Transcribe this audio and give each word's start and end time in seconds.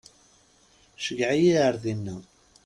Ceyyeɛ-iyi 1.03 1.55
ar 1.67 1.75
dina. 1.83 2.15